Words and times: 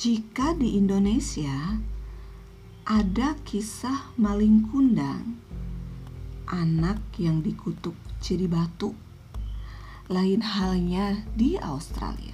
jika 0.00 0.56
di 0.56 0.80
Indonesia 0.80 1.76
ada 2.88 3.36
kisah 3.44 4.16
maling 4.16 4.64
kundang, 4.72 5.36
anak 6.48 7.04
yang 7.20 7.44
dikutuk 7.44 7.92
jadi 8.24 8.48
batu, 8.48 8.96
lain 10.08 10.40
halnya 10.40 11.28
di 11.36 11.60
Australia. 11.60 12.32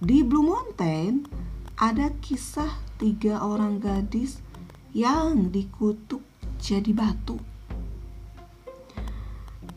Di 0.00 0.24
Blue 0.24 0.48
Mountain 0.48 1.28
ada 1.76 2.08
kisah 2.24 2.80
tiga 2.96 3.44
orang 3.44 3.84
gadis 3.84 4.40
yang 4.96 5.52
dikutuk 5.52 6.24
jadi 6.56 6.96
batu. 6.96 7.36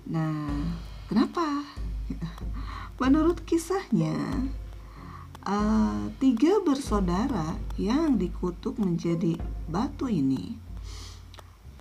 Nah, 0.07 0.47
kenapa? 1.11 1.67
Menurut 3.03 3.43
kisahnya, 3.43 4.15
uh, 5.43 6.09
tiga 6.19 6.63
bersaudara 6.63 7.59
yang 7.75 8.15
dikutuk 8.15 8.79
menjadi 8.79 9.35
batu 9.67 10.07
ini 10.07 10.55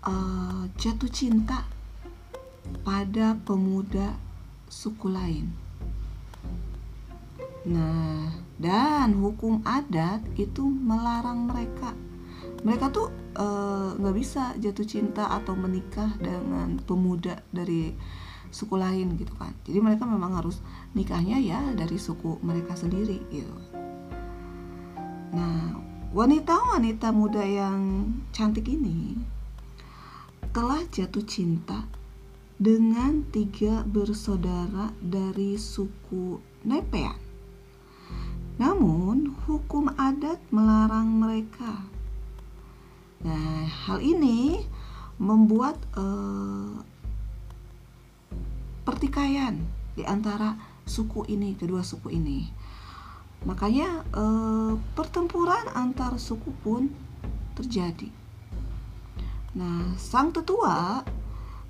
uh, 0.06 0.66
jatuh 0.78 1.10
cinta 1.10 1.66
pada 2.82 3.38
pemuda 3.42 4.18
suku 4.66 5.06
lain. 5.10 5.46
Nah, 7.62 8.34
dan 8.58 9.14
hukum 9.22 9.62
adat 9.62 10.24
itu 10.34 10.66
melarang 10.66 11.46
mereka. 11.46 11.94
Mereka 12.62 12.94
tuh 12.94 13.10
eh, 13.38 13.88
nggak 13.98 14.14
uh, 14.14 14.18
bisa 14.18 14.54
jatuh 14.58 14.86
cinta 14.86 15.26
atau 15.30 15.54
menikah 15.58 16.14
dengan 16.18 16.78
pemuda 16.82 17.42
dari 17.50 17.90
suku 18.52 18.76
lain 18.76 19.16
gitu 19.16 19.32
kan 19.40 19.56
jadi 19.64 19.80
mereka 19.80 20.04
memang 20.04 20.36
harus 20.38 20.60
nikahnya 20.92 21.40
ya 21.40 21.60
dari 21.72 21.96
suku 21.96 22.38
mereka 22.44 22.76
sendiri 22.76 23.18
gitu 23.32 23.56
nah 25.32 25.80
wanita-wanita 26.12 27.08
muda 27.10 27.40
yang 27.40 28.12
cantik 28.36 28.68
ini 28.68 29.16
telah 30.52 30.84
jatuh 30.92 31.24
cinta 31.24 31.88
dengan 32.62 33.26
tiga 33.34 33.82
bersaudara 33.82 34.94
dari 35.02 35.58
suku 35.58 36.38
Nepean. 36.62 37.18
Namun, 38.60 39.34
hukum 39.48 39.90
adat 39.98 40.38
melarang 40.54 41.18
mereka. 41.18 41.82
Nah, 43.26 43.66
hal 43.66 43.98
ini 43.98 44.62
membuat 45.18 45.74
uh, 45.98 46.78
pertikaian 48.82 49.58
di 49.94 50.02
antara 50.06 50.56
suku 50.86 51.26
ini, 51.30 51.54
kedua 51.54 51.84
suku 51.86 52.10
ini. 52.12 52.46
Makanya 53.42 54.06
eh, 54.14 54.74
pertempuran 54.94 55.70
antar 55.74 56.18
suku 56.18 56.50
pun 56.62 56.90
terjadi. 57.58 58.08
Nah, 59.58 59.92
sang 59.98 60.32
tetua 60.32 61.02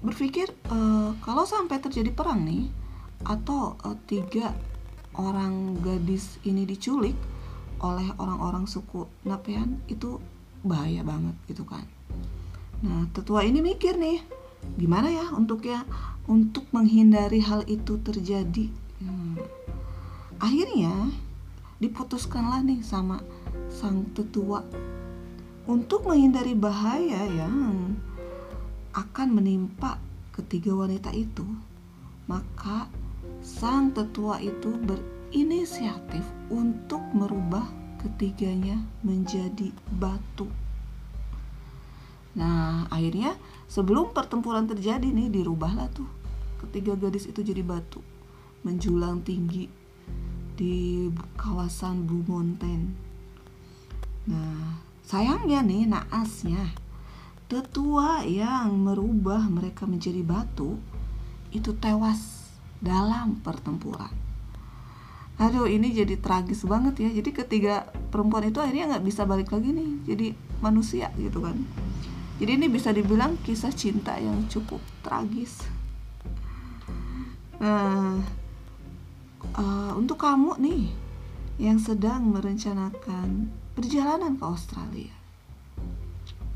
berpikir 0.02 0.52
eh, 0.52 1.10
kalau 1.22 1.44
sampai 1.48 1.80
terjadi 1.80 2.12
perang 2.12 2.44
nih 2.44 2.68
atau 3.24 3.76
eh, 3.86 3.96
tiga 4.06 4.52
orang 5.16 5.76
gadis 5.80 6.40
ini 6.48 6.64
diculik 6.64 7.16
oleh 7.82 8.06
orang-orang 8.16 8.64
suku 8.64 9.10
Napean 9.26 9.82
itu 9.90 10.22
bahaya 10.62 11.02
banget 11.02 11.34
gitu 11.50 11.66
kan. 11.66 11.82
Nah, 12.82 13.10
tetua 13.10 13.42
ini 13.42 13.58
mikir 13.58 13.98
nih, 13.98 14.22
gimana 14.78 15.10
ya 15.10 15.26
untuk 15.34 15.66
ya 15.66 15.82
untuk 16.30 16.66
menghindari 16.70 17.42
hal 17.42 17.66
itu 17.66 17.98
terjadi. 17.98 18.70
Hmm. 19.02 19.38
Akhirnya 20.38 21.10
diputuskanlah 21.82 22.62
nih 22.62 22.82
sama 22.82 23.18
sang 23.66 24.06
tetua 24.14 24.62
untuk 25.66 26.06
menghindari 26.06 26.54
bahaya 26.54 27.26
yang 27.26 27.98
akan 28.94 29.28
menimpa 29.34 29.98
ketiga 30.34 30.74
wanita 30.74 31.10
itu. 31.14 31.46
Maka 32.30 32.86
sang 33.42 33.90
tetua 33.90 34.38
itu 34.38 34.78
berinisiatif 34.78 36.22
untuk 36.50 37.02
merubah 37.14 37.66
ketiganya 37.98 38.78
menjadi 39.02 39.74
batu. 39.98 40.46
Nah, 42.32 42.88
akhirnya 42.88 43.36
sebelum 43.68 44.16
pertempuran 44.16 44.64
terjadi 44.64 45.04
nih 45.04 45.28
dirubahlah 45.28 45.90
tuh 45.92 46.21
ketiga 46.68 46.94
gadis 46.94 47.26
itu 47.26 47.42
jadi 47.42 47.60
batu 47.60 48.00
menjulang 48.62 49.26
tinggi 49.26 49.66
di 50.54 51.08
kawasan 51.34 52.06
Blue 52.06 52.22
Mountain. 52.28 52.94
Nah, 54.30 54.78
sayangnya 55.02 55.66
nih 55.66 55.90
naasnya 55.90 56.70
tetua 57.50 58.24
yang 58.24 58.72
merubah 58.80 59.44
mereka 59.50 59.84
menjadi 59.84 60.24
batu 60.24 60.78
itu 61.52 61.76
tewas 61.76 62.48
dalam 62.80 63.42
pertempuran. 63.44 64.08
Aduh 65.36 65.66
ini 65.66 65.90
jadi 65.92 66.16
tragis 66.16 66.64
banget 66.64 67.02
ya. 67.02 67.10
Jadi 67.12 67.30
ketiga 67.34 67.90
perempuan 68.14 68.46
itu 68.46 68.62
akhirnya 68.62 68.96
nggak 68.96 69.04
bisa 69.04 69.26
balik 69.26 69.50
lagi 69.50 69.74
nih 69.74 69.90
jadi 70.06 70.26
manusia 70.62 71.10
gitu 71.18 71.42
kan. 71.42 71.58
Jadi 72.38 72.58
ini 72.58 72.66
bisa 72.70 72.94
dibilang 72.94 73.36
kisah 73.42 73.74
cinta 73.74 74.16
yang 74.16 74.48
cukup 74.48 74.80
tragis. 75.04 75.81
Uh, 77.62 78.18
untuk 79.94 80.18
kamu 80.18 80.58
nih 80.58 80.90
yang 81.62 81.78
sedang 81.78 82.34
merencanakan 82.34 83.54
perjalanan 83.78 84.34
ke 84.34 84.42
Australia 84.42 85.14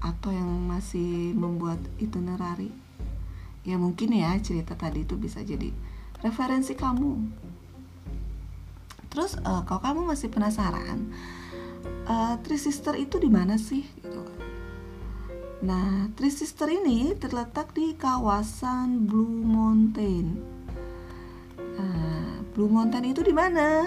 atau 0.03 0.35
yang 0.35 0.51
masih 0.67 1.31
membuat 1.31 1.79
itinerary, 2.03 2.75
ya 3.63 3.79
mungkin 3.79 4.19
ya 4.19 4.35
cerita 4.43 4.75
tadi 4.75 5.07
itu 5.07 5.15
bisa 5.15 5.47
jadi 5.47 5.71
referensi 6.27 6.75
kamu. 6.75 7.13
Terus 9.07 9.39
uh, 9.47 9.63
kalau 9.63 9.79
kamu 9.79 10.01
masih 10.11 10.27
penasaran, 10.27 11.07
uh, 12.11 12.35
Three 12.43 12.59
Sister 12.59 12.99
itu 12.99 13.23
di 13.23 13.31
mana 13.31 13.55
sih? 13.63 13.87
Gitu 13.87 14.23
Nah, 15.63 16.11
Three 16.19 16.35
Sister 16.35 16.67
ini 16.67 17.15
terletak 17.15 17.73
di 17.73 17.95
kawasan 17.95 19.07
Blue 19.07 19.47
Mountain. 19.47 20.56
Blue 22.57 22.73
Mountain 22.73 23.13
itu 23.13 23.21
di 23.21 23.37
mana? 23.37 23.85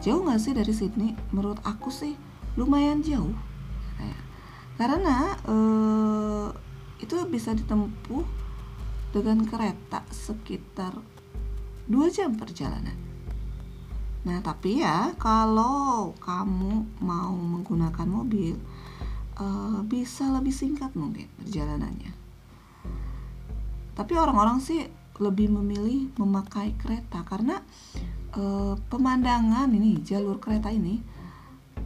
Jauh 0.00 0.24
nggak 0.24 0.40
sih 0.40 0.56
dari 0.56 0.72
Sydney? 0.72 1.12
Menurut 1.36 1.60
aku 1.60 1.92
sih 1.92 2.16
lumayan 2.56 3.04
jauh. 3.04 3.36
Karena 4.80 5.36
eh, 5.44 6.48
itu 7.04 7.12
bisa 7.28 7.52
ditempuh 7.52 8.24
dengan 9.12 9.44
kereta 9.44 10.00
sekitar 10.08 10.96
2 11.84 12.08
jam 12.08 12.32
perjalanan. 12.32 12.96
Nah, 14.24 14.40
tapi 14.40 14.80
ya 14.80 15.12
kalau 15.20 16.16
kamu 16.16 17.00
mau 17.04 17.32
menggunakan 17.32 18.04
mobil, 18.04 18.52
uh, 19.40 19.80
bisa 19.88 20.28
lebih 20.28 20.52
singkat 20.52 20.92
mungkin 20.92 21.24
perjalanannya. 21.40 22.12
Tapi 23.96 24.12
orang-orang 24.12 24.60
sih 24.60 24.84
lebih 25.20 25.52
memilih 25.52 26.08
memakai 26.16 26.72
kereta 26.80 27.20
karena 27.28 27.60
uh, 28.34 28.74
pemandangan 28.88 29.68
ini 29.68 30.00
jalur 30.00 30.40
kereta 30.40 30.72
ini 30.72 30.98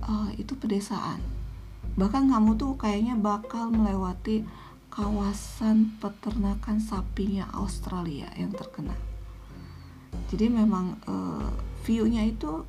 uh, 0.06 0.30
itu 0.38 0.54
pedesaan. 0.54 1.18
Bahkan 1.98 2.30
kamu 2.30 2.54
tuh 2.54 2.78
kayaknya 2.78 3.18
bakal 3.18 3.74
melewati 3.74 4.46
kawasan 4.94 5.98
peternakan 5.98 6.78
sapinya 6.78 7.50
Australia 7.58 8.30
yang 8.38 8.54
terkenal. 8.54 8.98
Jadi 10.30 10.46
memang 10.46 10.94
uh, 11.10 11.50
view-nya 11.82 12.22
itu 12.22 12.62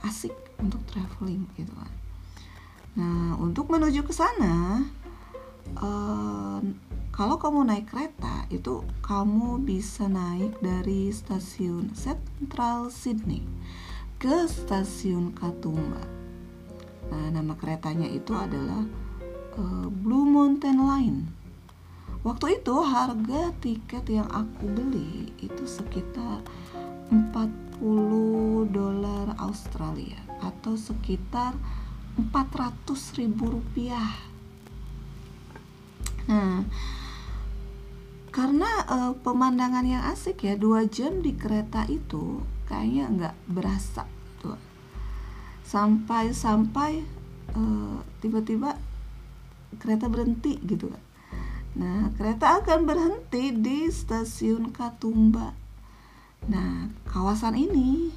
asik 0.00 0.32
untuk 0.56 0.80
traveling 0.88 1.44
gitu 1.60 1.72
kan. 1.76 1.92
Nah, 2.96 3.36
untuk 3.38 3.68
menuju 3.68 4.02
ke 4.02 4.12
sana, 4.12 4.84
uh, 5.80 6.60
kalau 7.10 7.36
kamu 7.36 7.68
naik 7.68 7.92
kereta, 7.92 8.48
itu 8.48 8.80
kamu 9.04 9.60
bisa 9.60 10.08
naik 10.08 10.56
dari 10.64 11.12
stasiun 11.12 11.92
Central 11.92 12.88
Sydney 12.88 13.44
ke 14.16 14.48
stasiun 14.48 15.36
Katoomba. 15.36 16.00
Nah, 17.10 17.28
nama 17.28 17.52
keretanya 17.58 18.08
itu 18.08 18.32
adalah 18.32 18.86
uh, 19.58 19.88
Blue 19.90 20.24
Mountain 20.24 20.80
Line. 20.80 21.20
Waktu 22.24 22.60
itu 22.60 22.74
harga 22.84 23.52
tiket 23.64 24.04
yang 24.08 24.28
aku 24.32 24.64
beli 24.68 25.32
itu 25.40 25.64
sekitar 25.68 26.44
40 27.12 28.70
dolar 28.70 29.36
Australia 29.40 30.20
atau 30.40 30.76
sekitar 30.76 31.56
400 32.16 33.18
ribu 33.18 33.56
rupiah 33.56 34.29
nah 36.30 36.62
karena 38.30 38.70
uh, 38.86 39.12
pemandangan 39.26 39.82
yang 39.82 40.06
asik 40.06 40.46
ya 40.46 40.54
dua 40.54 40.86
jam 40.86 41.18
di 41.18 41.34
kereta 41.34 41.82
itu 41.90 42.38
kayaknya 42.70 43.04
nggak 43.10 43.36
berasa 43.50 44.06
tuh. 44.38 44.54
Sampai-sampai 45.66 47.02
uh, 47.58 47.98
tiba-tiba 48.22 48.78
kereta 49.82 50.06
berhenti 50.06 50.62
gitu 50.62 50.94
kan. 50.94 51.02
Nah 51.74 52.14
kereta 52.14 52.62
akan 52.62 52.86
berhenti 52.86 53.50
di 53.50 53.90
stasiun 53.90 54.70
Katumba. 54.70 55.50
Nah 56.46 56.86
kawasan 57.10 57.58
ini 57.58 58.14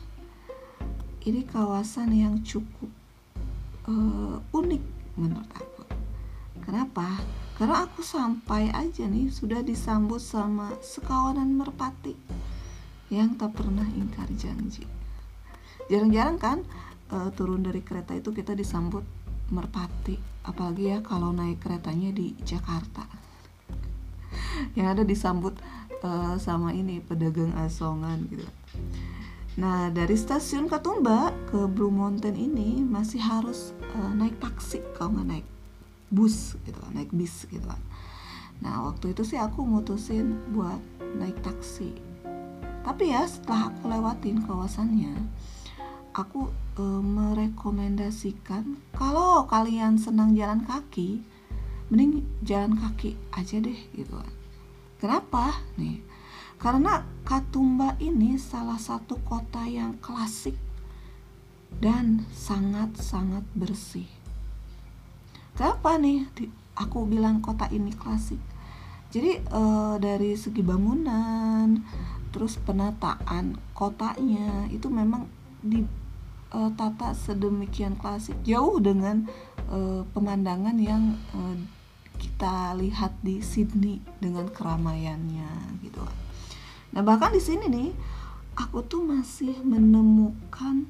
ini 1.25 1.41
kawasan 1.49 2.13
yang 2.13 2.45
cukup 2.45 2.93
uh, 3.89 4.37
unik 4.53 4.83
menurut 5.17 5.49
aku. 5.57 5.89
Kenapa 6.61 7.17
karena 7.53 7.85
aku 7.85 8.01
sampai 8.01 8.73
aja 8.73 9.05
nih 9.05 9.29
sudah 9.29 9.61
disambut 9.61 10.17
sama 10.17 10.73
sekawanan 10.81 11.53
merpati 11.53 12.17
yang 13.13 13.37
tak 13.37 13.53
pernah 13.53 13.85
ingkar 13.93 14.25
janji. 14.33 14.89
Jarang-jarang 15.85 16.37
kan 16.41 16.57
uh, 17.13 17.29
turun 17.37 17.61
dari 17.61 17.85
kereta 17.85 18.17
itu 18.17 18.33
kita 18.33 18.57
disambut 18.57 19.05
merpati 19.53 20.17
apalagi 20.41 20.97
ya 20.97 20.97
kalau 21.05 21.29
naik 21.29 21.61
keretanya 21.61 22.09
di 22.09 22.33
Jakarta. 22.41 23.05
Yang 24.73 24.87
ada 24.97 25.03
disambut 25.05 25.53
uh, 26.01 26.41
sama 26.41 26.73
ini 26.73 27.05
pedagang 27.05 27.53
asongan 27.61 28.25
gitu. 28.33 28.49
Nah 29.61 29.93
dari 29.93 30.17
stasiun 30.17 30.65
Katumba 30.65 31.29
ke 31.53 31.69
Blue 31.69 31.93
Mountain 31.93 32.33
ini 32.33 32.81
masih 32.81 33.21
harus 33.21 33.77
uh, 33.93 34.09
naik 34.17 34.41
taksi 34.41 34.81
kalau 34.97 35.21
nggak 35.21 35.29
naik 35.29 35.52
bus 36.13 36.53
gitu 36.61 36.77
naik 36.93 37.09
bis 37.09 37.49
gitu 37.49 37.65
kan. 37.65 37.81
Nah 38.61 38.85
waktu 38.85 39.17
itu 39.17 39.25
sih 39.25 39.41
aku 39.41 39.65
mutusin 39.65 40.37
buat 40.53 40.77
naik 41.17 41.41
taksi. 41.41 41.89
Tapi 42.85 43.09
ya 43.09 43.25
setelah 43.25 43.73
aku 43.73 43.89
lewatin 43.89 44.45
kawasannya 44.45 45.17
aku 46.13 46.53
e, 46.77 46.83
merekomendasikan 47.01 48.77
kalau 48.93 49.49
kalian 49.49 49.97
senang 49.97 50.37
jalan 50.37 50.61
kaki 50.61 51.25
mending 51.89 52.21
jalan 52.45 52.77
kaki 52.77 53.17
aja 53.33 53.57
deh 53.57 53.79
gitu 53.97 54.13
kan. 54.13 54.33
Kenapa? 55.01 55.57
Nih 55.75 55.99
karena 56.61 57.03
Katumba 57.27 57.99
ini 57.99 58.39
salah 58.39 58.79
satu 58.79 59.19
kota 59.25 59.67
yang 59.67 59.99
klasik 59.99 60.55
dan 61.81 62.23
sangat-sangat 62.31 63.43
bersih 63.57 64.07
kenapa 65.57 65.97
nih? 65.97 66.27
Aku 66.73 67.05
bilang 67.05 67.41
kota 67.41 67.69
ini 67.69 67.93
klasik. 67.93 68.41
Jadi 69.13 69.45
e, 69.45 69.61
dari 70.01 70.33
segi 70.33 70.65
bangunan 70.65 71.77
terus 72.33 72.57
penataan 72.57 73.61
kotanya 73.77 74.65
itu 74.73 74.89
memang 74.89 75.29
di 75.61 75.85
uh, 76.53 76.73
tata 76.73 77.13
sedemikian 77.13 77.93
klasik. 77.93 78.37
Jauh 78.41 78.81
dengan 78.81 79.29
uh, 79.69 80.01
pemandangan 80.17 80.77
yang 80.81 81.17
uh, 81.37 81.55
kita 82.17 82.77
lihat 82.77 83.13
di 83.21 83.41
Sydney 83.41 83.99
dengan 84.21 84.47
keramaiannya 84.47 85.81
gitu 85.83 86.01
Nah 86.93 87.01
bahkan 87.01 87.33
di 87.33 87.41
sini 87.41 87.65
nih 87.67 87.89
aku 88.53 88.85
tuh 88.85 89.01
masih 89.01 89.57
menemukan 89.65 90.85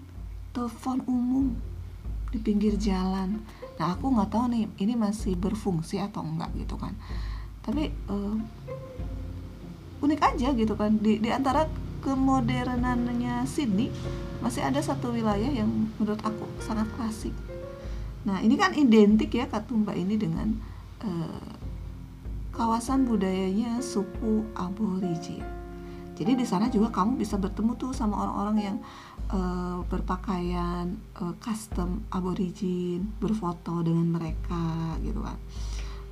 telepon 0.52 1.00
umum 1.08 1.56
di 2.30 2.38
pinggir 2.44 2.76
jalan. 2.76 3.40
Nah 3.80 3.98
aku 3.98 4.14
nggak 4.14 4.30
tahu 4.30 4.46
nih 4.54 4.66
ini 4.82 4.94
masih 4.94 5.34
berfungsi 5.38 5.98
atau 6.02 6.22
enggak 6.22 6.54
gitu 6.58 6.78
kan. 6.78 6.94
Tapi 7.64 7.90
uh, 8.12 8.38
unik 10.04 10.20
aja 10.20 10.52
gitu 10.52 10.74
kan 10.76 11.00
di, 11.00 11.24
di 11.24 11.30
antara 11.32 11.66
kemodernannya 12.04 13.48
Sydney 13.48 13.88
masih 14.44 14.60
ada 14.60 14.84
satu 14.84 15.16
wilayah 15.16 15.48
yang 15.48 15.88
menurut 15.96 16.20
aku 16.20 16.44
sangat 16.60 16.86
klasik. 17.00 17.32
Nah 18.28 18.44
ini 18.44 18.60
kan 18.60 18.76
identik 18.76 19.32
ya 19.32 19.48
Katumba 19.48 19.96
ini 19.96 20.20
dengan 20.20 20.60
uh, 21.00 21.56
kawasan 22.52 23.08
budayanya 23.08 23.80
suku 23.80 24.44
Aborigin. 24.60 25.63
Jadi 26.14 26.38
di 26.38 26.46
sana 26.46 26.70
juga 26.70 26.94
kamu 26.94 27.18
bisa 27.18 27.36
bertemu 27.42 27.74
tuh 27.76 27.92
sama 27.92 28.22
orang-orang 28.22 28.58
yang 28.62 28.78
uh, 29.34 29.82
berpakaian 29.90 30.94
uh, 31.18 31.34
custom 31.42 32.06
Aborigin, 32.14 33.10
berfoto 33.18 33.82
dengan 33.82 34.08
mereka 34.14 34.98
gitu 35.02 35.22
kan. 35.26 35.38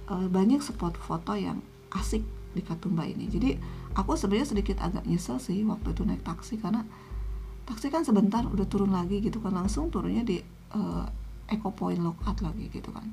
Uh, 0.09 0.27
banyak 0.27 0.59
spot 0.59 0.97
foto 0.97 1.37
yang 1.37 1.61
asik 1.93 2.25
di 2.51 2.65
Katumba 2.65 3.05
ini. 3.05 3.29
Jadi 3.29 3.55
aku 3.95 4.15
sebenarnya 4.15 4.51
sedikit 4.51 4.77
agak 4.79 5.03
nyesel 5.07 5.37
sih 5.39 5.63
waktu 5.67 5.91
itu 5.91 6.03
naik 6.07 6.23
taksi 6.23 6.59
karena 6.59 6.83
taksi 7.67 7.87
kan 7.87 8.03
sebentar 8.03 8.43
udah 8.43 8.67
turun 8.67 8.91
lagi 8.91 9.23
gitu 9.23 9.39
kan 9.39 9.55
langsung 9.55 9.87
turunnya 9.87 10.27
di 10.27 10.43
uh, 10.75 11.05
Eco 11.51 11.71
Point 11.71 11.99
Lookout 11.99 12.39
lagi 12.43 12.71
gitu 12.71 12.91
kan 12.91 13.07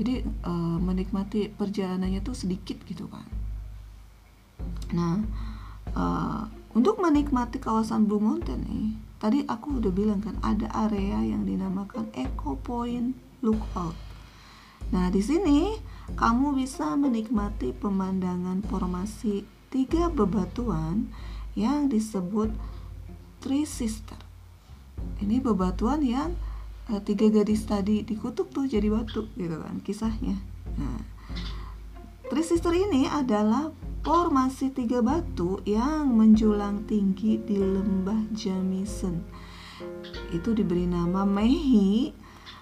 jadi 0.00 0.24
uh, 0.44 0.78
menikmati 0.80 1.52
perjalanannya 1.52 2.24
tuh 2.24 2.36
sedikit 2.36 2.80
gitu 2.88 3.08
kan 3.08 3.24
nah 4.92 5.20
uh, 5.96 6.48
untuk 6.72 7.00
menikmati 7.00 7.60
kawasan 7.60 8.08
Blue 8.08 8.22
Mountain 8.22 8.64
nih 8.64 8.88
tadi 9.22 9.38
aku 9.46 9.78
udah 9.78 9.92
bilang 9.92 10.20
kan 10.20 10.36
ada 10.42 10.68
area 10.88 11.22
yang 11.22 11.46
dinamakan 11.46 12.10
Eco 12.16 12.58
Point 12.58 13.14
Lookout 13.44 13.94
nah 14.92 15.08
di 15.08 15.22
sini 15.24 15.78
kamu 16.18 16.58
bisa 16.58 16.92
menikmati 16.98 17.72
pemandangan 17.72 18.60
formasi 18.66 19.46
tiga 19.72 20.12
bebatuan 20.12 21.08
yang 21.56 21.88
disebut 21.88 22.52
Three 23.42 23.66
Sister. 23.66 24.20
Ini 25.18 25.40
bebatuan 25.42 26.04
yang 26.04 26.36
e, 26.86 27.00
tiga 27.02 27.32
gadis 27.32 27.64
tadi 27.64 28.04
dikutuk 28.04 28.52
tuh 28.52 28.68
jadi 28.68 28.92
batu 28.92 29.26
gitu 29.34 29.56
kan 29.58 29.80
kisahnya. 29.80 30.36
Nah, 30.76 31.00
Three 32.28 32.46
Sister 32.46 32.70
ini 32.76 33.08
adalah 33.08 33.72
formasi 34.02 34.74
tiga 34.74 35.02
batu 35.02 35.62
yang 35.66 36.12
menjulang 36.14 36.86
tinggi 36.90 37.38
di 37.42 37.58
lembah 37.58 38.30
Jamison. 38.34 39.22
Itu 40.34 40.54
diberi 40.54 40.86
nama 40.86 41.26
Mehi 41.26 42.12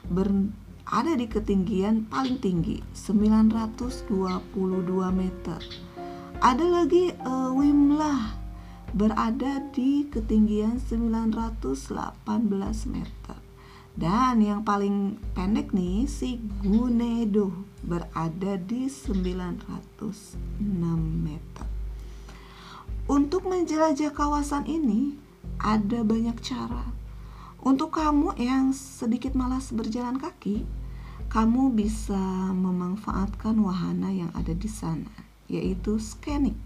ber, 0.09 0.29
ada 0.89 1.13
di 1.17 1.27
ketinggian 1.29 2.09
paling 2.09 2.41
tinggi 2.41 2.81
922 2.93 4.53
meter 5.13 5.61
ada 6.41 6.65
lagi 6.65 7.13
uh, 7.21 7.53
Wimlah 7.53 8.33
berada 8.97 9.61
di 9.77 10.09
ketinggian 10.09 10.81
918 10.81 11.77
meter. 12.89 13.50
Dan 14.01 14.41
yang 14.41 14.65
paling 14.65 15.21
pendek 15.37 15.77
nih 15.77 16.09
si 16.09 16.41
Gunedo 16.65 17.53
berada 17.85 18.57
di 18.57 18.89
906 18.89 20.01
meter. 21.21 21.69
Untuk 23.05 23.45
menjelajah 23.45 24.17
kawasan 24.17 24.65
ini 24.65 25.21
ada 25.61 26.01
banyak 26.01 26.41
cara. 26.41 26.97
Untuk 27.61 27.93
kamu 27.93 28.41
yang 28.41 28.73
sedikit 28.73 29.37
malas 29.37 29.69
berjalan 29.69 30.17
kaki, 30.17 30.65
kamu 31.29 31.77
bisa 31.77 32.17
memanfaatkan 32.57 33.53
wahana 33.61 34.09
yang 34.09 34.33
ada 34.33 34.57
di 34.57 34.71
sana 34.73 35.13
yaitu 35.45 36.01
scanning. 36.01 36.57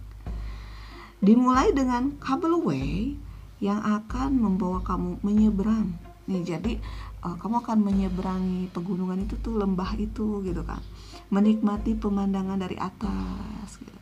Dimulai 1.18 1.74
dengan 1.74 2.14
kabelway 2.22 3.18
yang 3.58 3.82
akan 3.82 4.38
membawa 4.38 4.86
kamu 4.86 5.18
menyeberang. 5.24 5.98
Nih, 6.24 6.44
jadi 6.44 6.80
uh, 7.24 7.36
kamu 7.40 7.64
akan 7.64 7.78
menyeberangi 7.80 8.70
pegunungan 8.70 9.24
itu 9.24 9.34
tuh 9.40 9.56
lembah 9.56 9.96
itu 9.96 10.44
gitu 10.44 10.62
kan. 10.62 10.84
Menikmati 11.32 11.96
pemandangan 11.96 12.60
dari 12.60 12.76
atas 12.76 13.80
gitu. 13.80 13.96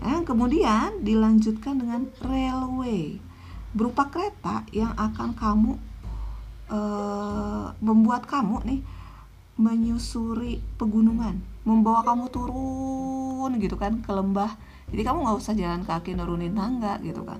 Nah, 0.00 0.24
kemudian 0.24 1.04
dilanjutkan 1.04 1.78
dengan 1.80 2.08
railway 2.24 3.20
berupa 3.74 4.08
kereta 4.08 4.64
yang 4.70 4.94
akan 4.96 5.34
kamu 5.34 5.72
uh, 6.70 7.74
membuat 7.82 8.24
kamu 8.30 8.62
nih 8.64 8.80
menyusuri 9.54 10.62
pegunungan 10.78 11.38
membawa 11.62 12.02
kamu 12.02 12.26
turun 12.30 13.50
gitu 13.58 13.78
kan 13.78 14.02
ke 14.02 14.10
lembah 14.10 14.54
jadi 14.90 15.10
kamu 15.10 15.26
nggak 15.26 15.38
usah 15.38 15.54
jalan 15.54 15.82
kaki 15.86 16.14
nurunin 16.14 16.54
tangga 16.54 16.98
gitu 17.02 17.22
kan 17.22 17.38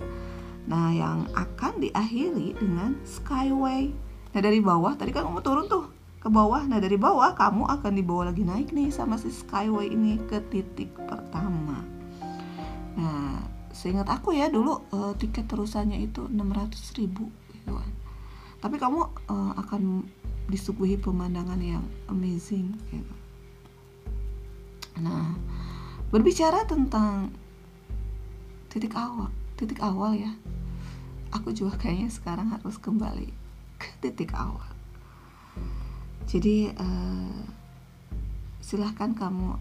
nah 0.64 0.94
yang 0.94 1.28
akan 1.36 1.82
diakhiri 1.82 2.56
dengan 2.56 2.96
skyway 3.04 3.92
nah 4.34 4.40
dari 4.42 4.58
bawah 4.58 4.98
tadi 4.98 5.14
kan 5.14 5.30
kamu 5.30 5.40
turun 5.40 5.66
tuh 5.70 5.86
ke 6.18 6.26
bawah 6.26 6.66
nah 6.66 6.82
dari 6.82 6.98
bawah 6.98 7.32
kamu 7.38 7.70
akan 7.70 7.92
dibawa 7.94 8.34
lagi 8.34 8.42
naik 8.42 8.74
nih 8.74 8.90
sama 8.90 9.14
si 9.14 9.30
skyway 9.30 9.88
ini 9.94 10.18
ke 10.26 10.42
titik 10.50 10.90
pertama 11.06 11.86
nah 12.98 13.38
seingat 13.70 14.10
aku 14.10 14.34
ya 14.34 14.50
dulu 14.50 14.82
uh, 14.90 15.14
tiket 15.14 15.46
terusannya 15.46 16.02
itu 16.02 16.26
600 16.26 16.98
ribu 16.98 17.30
gitu 17.54 17.72
kan 17.74 17.90
tapi 18.64 18.80
kamu 18.80 19.06
uh, 19.28 19.52
akan 19.60 20.08
disuguhi 20.48 21.00
pemandangan 21.00 21.60
yang 21.60 21.84
amazing 22.08 22.76
gitu. 22.92 23.14
Nah, 25.00 25.34
berbicara 26.12 26.68
tentang 26.68 27.32
titik 28.68 28.92
awal, 28.94 29.32
titik 29.56 29.80
awal 29.80 30.14
ya. 30.14 30.32
Aku 31.34 31.50
juga 31.50 31.80
kayaknya 31.80 32.12
sekarang 32.12 32.54
harus 32.54 32.78
kembali 32.78 33.43
titik 34.04 34.36
awal. 34.36 34.68
jadi 36.28 36.76
uh, 36.76 37.40
silahkan 38.60 39.16
kamu 39.16 39.56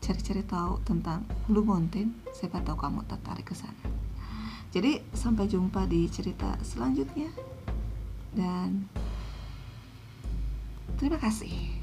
cari-cari 0.00 0.44
tahu 0.44 0.80
tentang 0.84 1.24
Blue 1.48 1.64
Mountain 1.64 2.16
siapa 2.36 2.60
tahu 2.60 2.76
kamu 2.76 3.04
tertarik 3.08 3.48
ke 3.48 3.56
sana. 3.56 3.84
Jadi 4.70 5.02
sampai 5.12 5.50
jumpa 5.50 5.84
di 5.84 6.08
cerita 6.08 6.56
selanjutnya. 6.62 7.28
Dan 8.30 8.86
terima 10.96 11.18
kasih 11.18 11.79